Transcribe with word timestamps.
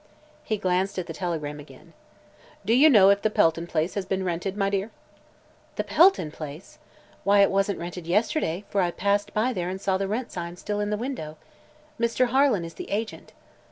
He 0.43 0.57
glanced 0.57 0.97
at 0.97 1.05
the 1.05 1.13
telegram 1.13 1.59
again. 1.59 1.93
"Do 2.65 2.73
you 2.73 2.89
know 2.89 3.11
if 3.11 3.21
the 3.21 3.29
Pelton 3.29 3.67
place 3.67 3.93
has 3.93 4.03
been 4.03 4.23
rented, 4.25 4.57
my 4.57 4.67
dear?" 4.71 4.89
"The 5.75 5.83
Pelton 5.83 6.31
place? 6.31 6.79
Why, 7.23 7.41
it 7.41 7.51
wasn't 7.51 7.77
rented 7.77 8.07
yesterday, 8.07 8.63
for 8.71 8.81
I 8.81 8.89
passed 8.89 9.31
by 9.31 9.53
there 9.53 9.69
and 9.69 9.79
saw 9.79 9.97
the 9.99 10.07
rent 10.07 10.31
sign 10.31 10.55
still 10.57 10.79
in 10.79 10.89
the 10.89 10.97
window. 10.97 11.37
Mr. 11.99 12.29
Harlan 12.29 12.65
is 12.65 12.73
the 12.73 12.89
agent." 12.89 13.33